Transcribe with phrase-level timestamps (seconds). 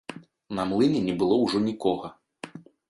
[0.59, 2.15] На млыне не было ўжо нікога.